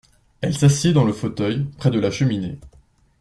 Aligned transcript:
Elle 0.41 0.57
s’assied 0.57 0.93
dans 0.93 1.03
le 1.03 1.13
fauteuil, 1.13 1.67
près 1.77 1.91
de 1.91 1.99
la 1.99 2.09
cheminée. 2.09 2.57